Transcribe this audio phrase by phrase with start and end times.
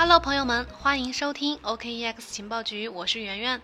[0.00, 3.60] Hello，朋友们，欢迎收听 OKEX 情报局，我是圆圆。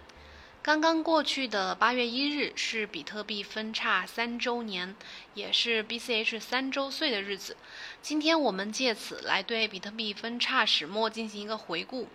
[0.62, 4.96] 刚刚过去的八月一日是比特币分叉三周年，
[5.34, 7.56] 也是 BCH 三周岁的日子。
[8.02, 12.08] 今天我们借此来对比特币分叉始末进行一个回顾。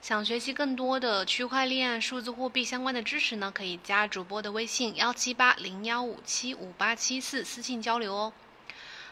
[0.00, 8.32] 想学习更多的区块链、数字货币相关的知识呢，可以加主播的微信幺七八零幺五七五八七四私信交流哦。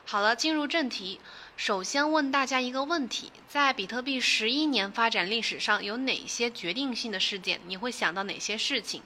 [0.08, 1.18] 好了，进入正题。
[1.56, 7.60] 首先问大家一个问题：在比特币十一年发展历史上，有哪些决定性的事件？
[7.66, 9.02] 你会想到哪些事情？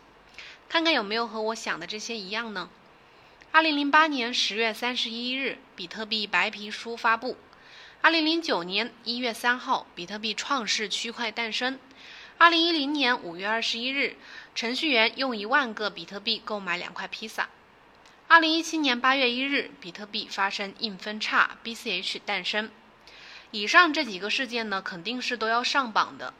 [0.68, 2.68] 看看有没有和我想的这些一样呢？
[3.50, 7.34] 二零零八年十月三十一日，比特币白皮书发布；
[8.02, 11.78] 二零零九年一月三号，比特币创世区块诞生；
[12.37, 14.18] 二零一零年五月二十一日，
[14.54, 17.48] 程序员用一万个比特币购买两块披萨。
[18.32, 22.70] 二零一七年八月一日，比特币发生硬分叉，BCH 诞生。
[23.50, 26.32] 以上这几个事件呢，肯定是都要上榜的。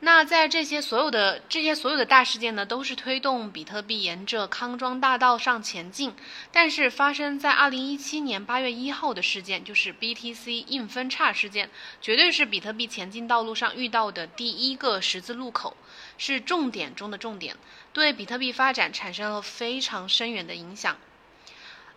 [0.00, 6.14] 那在这些所有的这些所有的大事件呢，都是推动比特币沿着康庄大道上前进。
[6.52, 11.70] 但是发生在二零一七年八月一号的事件，就是 BTC 硬分叉事件，
[12.02, 15.78] 绝对是比特币前进道路上遇到的第一个十字路口，
[16.18, 17.56] 是重点中的重点，
[17.94, 20.98] 对比特币发展产生了非常深远的影响。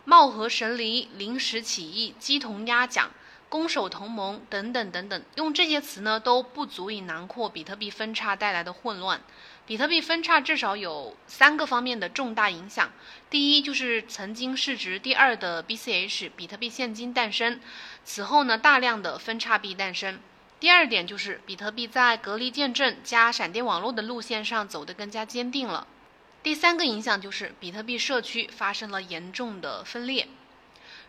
[0.06, 3.12] 貌合神离、临时起意、鸡同鸭讲、
[3.50, 9.22] 攻守同盟等等等等，用这些词呢都不足以囊括比特币分叉带来的混乱。
[9.66, 12.92] 比特币分叉至少有三个方面的重大影响：
[13.32, 17.60] 第一，就是曾经市值第二的 BCH 比特币现金诞生，
[18.04, 20.18] 此后呢大量的分叉币诞生；
[20.60, 25.88] 第二点就是比特币在隔离见证加闪电网络的路线上走得更加坚定了。
[26.46, 30.28] 第三个影响就是比特币社区发生了严重的分裂。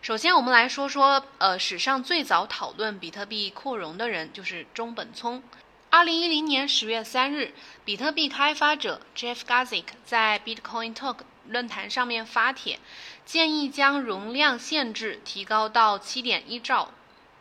[0.01, 5.43] 首先，我们来说说，呃，史上最早讨论比特币扩容的人就是中本聪。
[5.91, 7.53] 二零一零年十月三日，
[7.85, 12.81] 比特币开发者 Jeff Garzik 在 Bitcoin Talk 论坛上面发帖，
[13.27, 16.93] 建议将容量限制提高到七点一兆。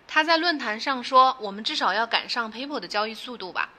[0.06, 3.70] 他在论坛上说：“我们至少要赶上 PayPal 的交易速度吧。”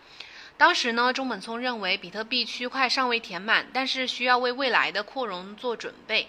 [0.59, 6.29] 当时呢，中本聪认为比特币区块尚未填满，但是需要为未来的扩容做准备。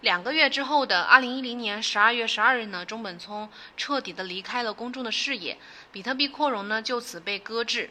[0.00, 5.58] 两个月之后的二零一零年十二月十二日呢，中本聪彻底的离开了公众的视野，
[5.92, 7.90] 比特币扩容呢就此被搁置。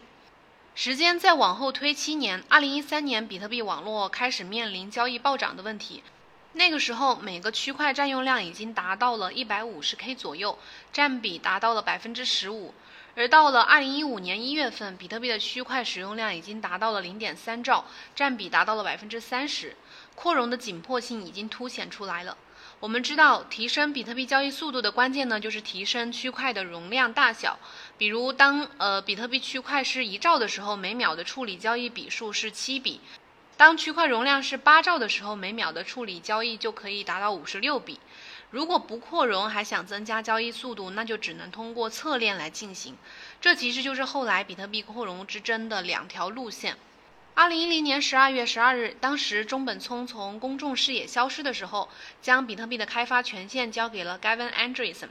[0.76, 6.04] 时间再往后推七年，二零一三年比特币网络开始面临交易暴涨的问题，
[6.52, 10.60] 那个时候每个区块占用量已经达到了一百五十 K 左右，
[10.92, 12.74] 占比达到了百分之十五。
[13.18, 17.84] 而到了二零一五年一月份，比特币的区块使用量已经达到了零点三兆，
[18.16, 19.76] 占比达到了百分之三十，
[20.14, 22.38] 扩容的紧迫性已经凸显出来了。
[22.80, 27.58] 我们知道，提升比特币交易速度的关键呢，就是提升区块的容量大小。
[27.98, 33.00] 比如，当呃比特币区块是一兆的时候，每秒的处理交易笔数是七笔；
[33.58, 38.00] 当区块容量是八兆的时候，每秒的处理交易就可以达到五十六笔。
[38.50, 42.96] 如果不扩容还想增加交易速度，那就只能通过侧链来进行。
[43.42, 46.78] 这其实就是后来比特币扩容之争的两条路线。
[47.34, 51.90] 二零一零年十二月十二日，当时中本聪从公众视野消失的时候，
[52.22, 55.10] 将比特币的开发权限交给了 Gavin Andresen。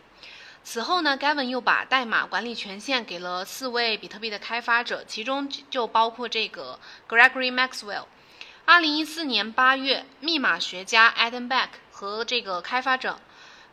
[0.65, 8.07] 此后呢，Gavin 又把代码管理权限给了四位比特币的开发者，其中就包括这个 Gregory Maxwell。
[8.65, 13.21] 二零一四年八月，密码学家 Adam Back 和这个开发者。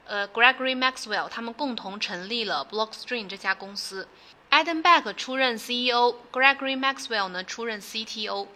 [0.05, 4.07] 呃，Gregory Maxwell 他们共同成立了 Blockstream 这家公司
[4.51, 8.47] ，Adam Back 出任 CEO，Gregory Maxwell 呢出任 CTO。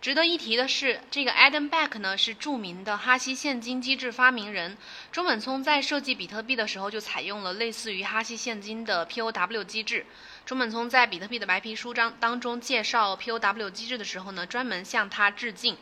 [0.00, 4.78] 值得一提的是，这个 Adam Back 呢是著名的哈希现金机制发明人。
[5.12, 10.06] 中本聪在设计比特币的时候就采用了类似于哈希现金的 POW 机制。
[10.46, 15.76] 中本聪在比特币的白皮书章当中介绍 POW 机制的时候呢，专门向他致敬。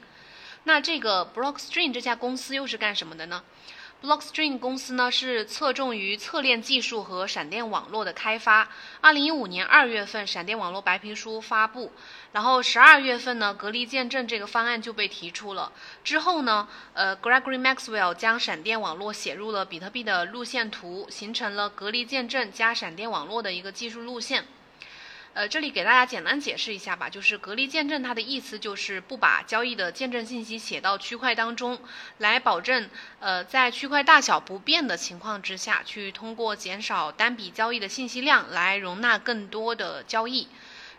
[0.65, 3.45] 那这个 Blockstream 这家公司又是干什么的呢
[4.00, 8.69] ？Blockstream 公司呢是侧重于侧链技术和闪电网络的开发。
[9.00, 11.93] 二零一五年二月份，闪电网络白皮书发布，
[12.32, 15.73] 然后十二月份呢，隔离见证这个方案就被提出了。
[16.05, 24.46] 之后呢，呃，Gregory Maxwell 将闪电网络写入了比特币的路线图，形成了隔离见证加闪电网络的一个技术路线。
[25.38, 31.79] 呃，这里给大家简单解释一下吧，就是隔离见证，它的意思就是不把交易的见证信息写到区块当中，
[32.19, 32.90] 来保证
[33.20, 40.49] 呃在区块大小不变的情况之下去通过减少单笔交易的信息量来容纳更多的交易。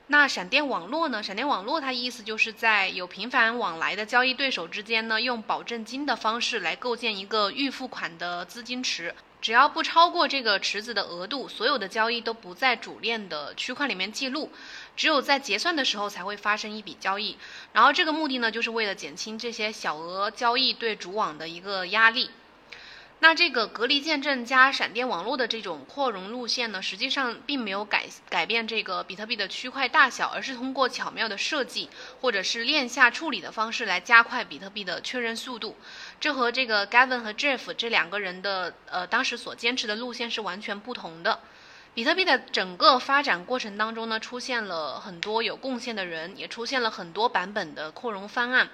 [0.07, 1.21] 那闪电网络呢？
[1.21, 9.13] 闪电网络它意思就是在有频繁往来的交易对手之间呢，用保证金的方式来构建一个预付款的资金池。
[9.41, 14.51] 只要不超过这个池子的额度，所有的交易都不在主链的区块里面记录，
[14.97, 17.37] 只有在结算的时候才会发生一笔交易。
[17.71, 22.29] 然后这个目的呢，就是为了减轻这些小额交易对主网的一个压力。
[23.21, 31.89] 那这个隔离见证加闪电网络的这种扩容路线呢，实际上并没有改改变这个比特币的区块大小，而是通过巧妙的设计
[32.21, 35.75] 或者是链下处理的方式来加快比特币的确认速度。
[36.21, 41.41] 这和这个 Gavin 和 Jeff 这两个人的呃当时所坚持的路线是完全不同的。
[41.93, 48.69] 比特币的整个发展过程当中呢，出现了很多有贡献的人，也出现了很多版本的扩容方案。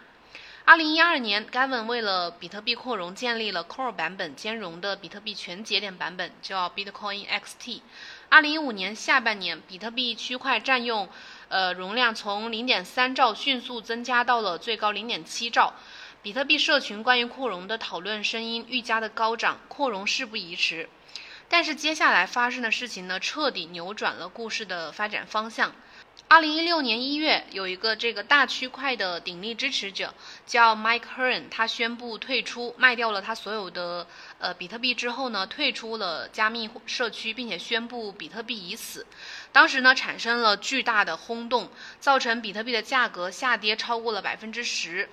[0.67, 7.81] 二零一二年，Gavin 为了比特币扩容，建立了 Core 版本兼容的比特币全节点版本，叫 Bitcoin XT。
[8.29, 11.07] 二零一五年下半年，比特币区块占用
[11.49, 15.75] 呃容量从零点三兆迅速增加到了最高零点七兆。
[16.23, 20.89] 比特币社群关于扩容的讨论声音愈加的高涨，扩容事不宜迟。
[21.47, 25.75] 但是接下来发生的事情呢，彻底扭转了故事的发展方向。
[26.35, 30.13] 二零一六年一月，有一个这个大区块的鼎力支持者
[30.45, 34.05] 叫 Mike Hearn，他宣布退出，卖掉了他所有的
[34.37, 39.05] 呃比特币之后呢，退出了加密社区，并且宣布比特币已死。
[39.53, 41.69] 当时呢，产生了巨大的轰动，
[42.01, 45.07] 造成比特币的价格下跌超过了百分之十。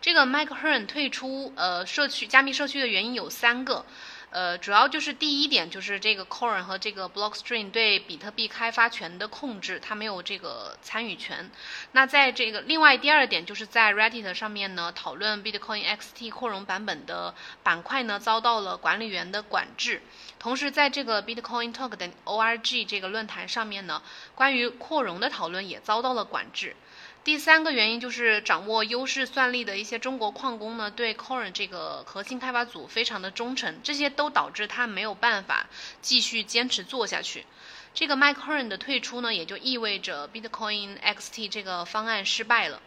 [0.00, 3.84] 这个 Mike Hearn 退出呃社区加密社区的原因有三个。
[4.32, 11.50] 呃，主要就是第一点，就是这个 Core 和这个 Blockstream 对比特币开发权的控制，它没有这个参与权。
[11.92, 20.00] 那在这个另外第二点，就是在 Reddit 上面呢，讨论 Bitcoin XT 扩容版本的板块呢，遭到了管理员的管制。
[20.38, 24.02] 同时，在这个 Bitcoin Talk 的 org 这个论坛上面呢，
[24.34, 26.74] 关于扩容的讨论也遭到了管制。
[27.24, 35.66] 第三个原因就是掌握优势算力的一些中国矿工呢，对 Core 这个核心开发组非常的忠诚，这些都导致他没有办法
[36.00, 37.46] 继续坚持做下去。
[37.94, 42.80] 这个 Mike Horn 的退出呢，也就意味着 Bitcoin XT 这个方案失败了。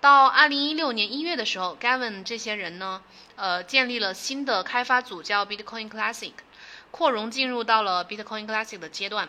[0.00, 3.02] 到二零一六年一月的时候，Gavin 这些人呢，
[3.36, 6.32] 呃，建立了新的开发组，叫 Bitcoin Classic，
[6.90, 9.28] 扩容进入到了 Bitcoin Classic 的阶段。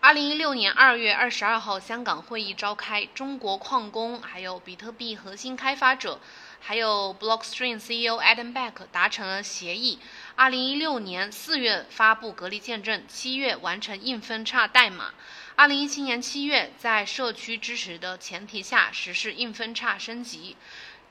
[0.00, 6.20] 二零一六年二月二十二号，香港会议召开，中国矿工、还有比特币核心开发者，
[6.60, 9.98] 还有 Blockstream CEO Adam Back 达成了协议。
[10.36, 15.12] 二零一六年四月发布隔离见证，七月完成硬分叉代码。
[15.56, 20.56] 二零一七年七月，在社区支持的前提下实施硬分叉升级。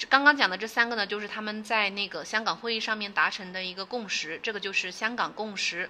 [0.10, 5.90] 刚刚讲的这三个呢，就是他们在那个香港会议上面达成的一个共识，这个就是香港共识。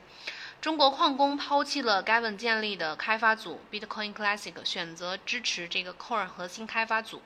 [0.65, 7.21] 中国矿工抛弃了 Gavin 建立的开发组 Bitcoin Classic，选择支持这个 Core 核心开发组。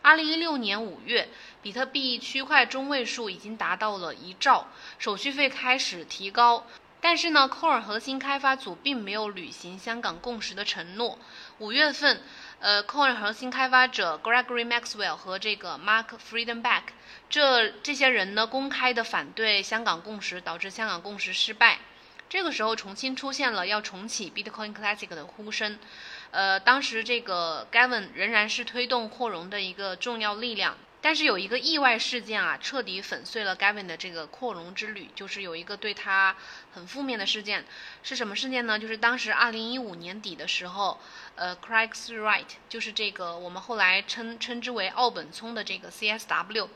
[0.00, 1.28] 二零一六年五月，
[1.60, 4.68] 比特币区块中位数已经达到了一兆，
[4.98, 6.66] 手续费开始提高。
[7.02, 11.18] 但是呢，Core 核心开发组并没有履行香港共识的承诺。
[11.58, 12.22] 五月份，
[12.58, 16.84] 呃，Core 核心开发者 Gregory Maxwell 和这个 Mark Friedenberg
[17.28, 21.80] 这这些人呢，公开的反对香港共识，导致香港共识失败。
[22.28, 25.78] 这个时候，重新出现了要重启 Bitcoin Classic 的呼声。
[26.30, 30.76] 呃，当时这个 Gavin 仍然是推动扩容的一个重要力量。
[31.00, 36.36] 但是有一个意外事件啊，彻底粉碎了 Gavin 的这个扩容之旅，就是有一个对他
[36.74, 37.64] 很负面的事件。
[38.02, 38.78] 是什么事件呢？
[38.78, 41.00] 就是当时2015年底的时候，
[41.36, 46.68] 呃，Craig Wright，就是这个我们后来称称之为奥本聪的这个 CSW。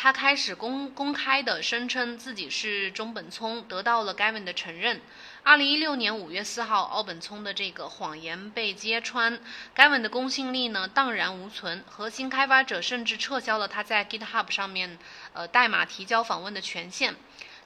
[0.00, 5.00] 他开始公公开的声称自己是中本聪，得到了 Gavin 的承认。
[5.42, 9.40] 二零一六年五月四号，奥本聪的这个谎言被揭穿
[9.74, 14.96] ，Gavin 的公信力呢荡然无存，核心开发者甚至撤销了他在 GitHub 上面
[15.32, 17.16] 呃代码提交访问的权限。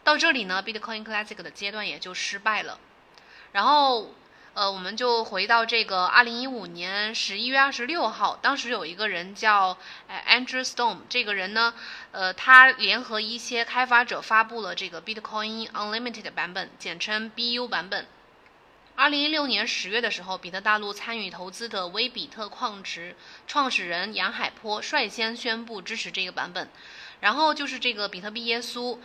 [0.03, 2.79] 到这里呢，Bitcoin Classic 的阶段也就失败了。
[3.53, 4.15] 然后。
[4.55, 9.79] 呃，我们就回到这个二零一五年十一月二十六号，当时有一个人叫
[10.09, 11.73] 呃 Andrew Stone，这个人呢，
[12.11, 18.07] 呃，他联合一些开发者发布了这个 Bitcoin Unlimited 版本，简称 BU 版本。
[18.95, 23.17] 二零一六年十月的时候，比特大陆参与投资的微比特矿池
[23.47, 26.69] 创始人杨海波率先宣布支持这个版本，
[27.21, 28.99] 然后就是这个比特币耶稣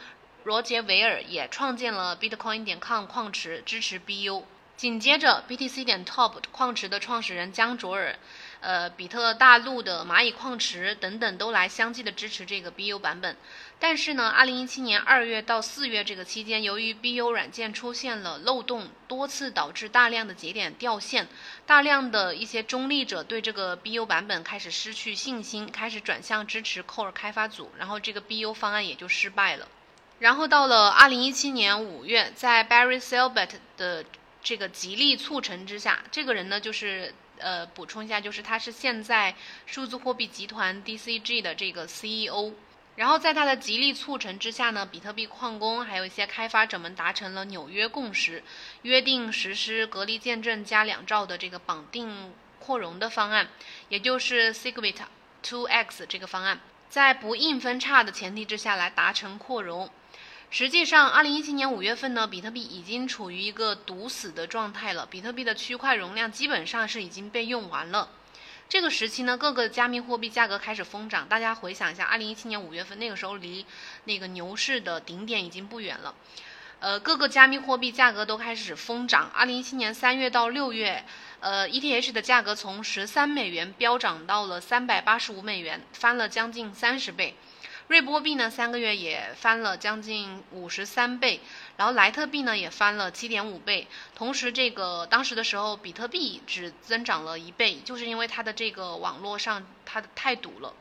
[0.44, 4.44] 罗杰维尔也创建了 Bitcoin 点 com 矿池，支持 BU。
[4.78, 8.16] 紧接着，BTC 点 Top 矿池的创始人江卓尔，
[8.60, 13.36] 呃，比特大陆的蚂蚁矿池等等都来相继的支持这个 BU 版本。
[13.80, 21.28] 但是呢，二零一七年二月到四月这个期间，由于 BU 软件出现了漏洞，多次导致大量的节点掉线，
[21.66, 29.68] 大量的一些中立者对这个 BU 版本开始失去信心，开始转向支持 Core 开发组，然后这个 BU 方案也就失败了。
[30.20, 34.06] 然后到了二零一七年五月，在 Barry Selbert 的
[34.42, 42.54] 这个极力促成之下，这个人呢就是呃补充一下，就是他是现在数字货币集团 DCG 的这个 CEO。
[42.96, 48.44] 然后在他的极力促成之下呢，比特币矿工还有一些开发者们达成了纽约共识，
[48.82, 53.50] 约定实施隔离见证加两兆的这个绑定扩容的方案，
[53.90, 54.96] 也就是 Segwit
[55.44, 59.88] Two X 这个方案，在不硬分叉的前提之下来达成扩容。
[60.50, 68.10] 实际上，二零一七年五月份呢，比特币已经处于一个堵死的状态了，比特币的区块容量基本上是已经被用完了。
[68.70, 71.28] 这个时期呢，各个加密货币价格开始疯涨。
[71.28, 73.66] 大家回想一下，二零一七年五月份那个时候，离
[74.06, 76.16] 那个牛市的顶点已经不远了。
[76.80, 79.30] 呃，各个加密货币价格都开始疯涨。
[79.34, 81.04] 二零一七年三月到六月，
[81.42, 87.36] 呃，ETH 的价格从十三美元飙涨到了三百八十五美元，翻了将近三十倍。
[87.88, 91.40] 瑞波币呢，三个月也翻了将近五十三倍，
[91.78, 93.88] 然后莱特币呢也翻了七点五倍。
[94.14, 100.74] 同时，这个当时的时候，比特币只增长了一倍，就是因为它的这个网络上它的太堵了。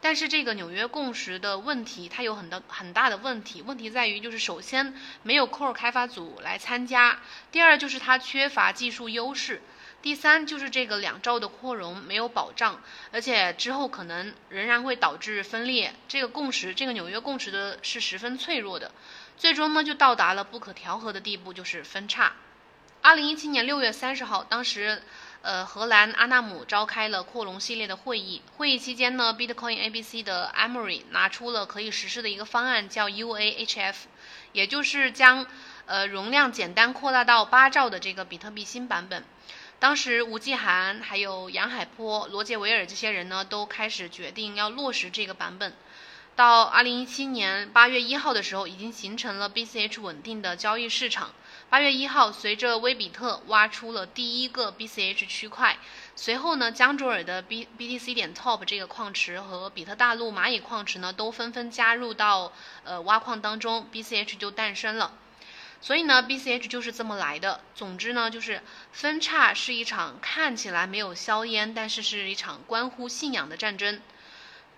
[0.00, 3.62] 但是这个纽约共识的问题，它有很多很大的问题。
[3.62, 7.20] 问题在于，就是首先没有 Core 开发组来参加，
[7.52, 9.62] 第二就是它缺乏技术优势。
[10.00, 12.80] 第三就是这个两兆的扩容没有保障，
[13.12, 15.92] 而且之后可能仍然会导致分裂。
[16.06, 18.92] 这个共识，这个纽约共识的是十分脆弱的，
[19.36, 22.32] 最终呢就到达了不可调和的地步，就是分叉。
[23.00, 25.02] 二零一七年六月三十号，当时，
[25.42, 28.42] 呃，荷兰阿纳姆召开了扩容系列的会议。
[28.56, 33.94] 会议期间呢，Bitcoin ABC 的 Amory 拿出了可以实施的一个方案，叫 UAHF，
[34.52, 35.46] 也就是将
[35.86, 39.24] 呃容量简单扩大到八兆的这个比特币新版本。
[39.80, 45.72] 当时，吴继涵、还有杨海波、罗杰维尔这些人呢，都开始决定要落实这个版本。
[46.34, 51.30] 到二零一七年八月一号的时候，已经形成了 BCH 稳定的交易市场。
[51.70, 55.78] 八月一号，随着威比特挖出了第一个 BCH 区块，
[56.16, 65.12] 随后呢，江卓尔的 B BTC 点 Top 这个矿池和比特大陆蚂蚁矿池呢，都纷纷加入到呃挖矿当中，BCH 就诞生了。
[65.80, 67.60] 所以呢，BCH 就是这么来的。
[67.74, 68.60] 总之呢，就是
[68.92, 74.00] 分叉是一场看起来没有硝烟，但是是一场关乎信仰的战争。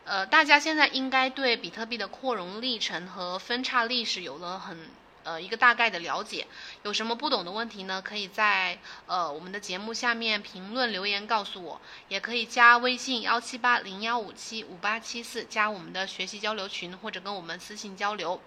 [0.04, 4.90] 呃，大家现在应该对比特币的扩容历程和分叉历史有了很
[5.24, 6.46] 呃一个大概的了解。
[6.82, 8.02] 有什么不懂的问题呢？
[8.02, 18.40] 可以在呃我们的节目下面评论留言告诉我，也可以加微信幺七八零幺五七五八七四加我们的学习交流群，或者跟我们私信交流。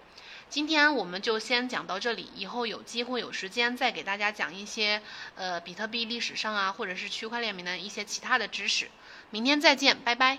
[0.50, 5.02] 今天我们就先讲到这里，以后有机会有时间再给大家讲一些
[5.34, 8.88] 呃比特币历史上啊，或者是区块链里面的一些其他的知识。
[9.30, 10.38] 明天再见，拜拜。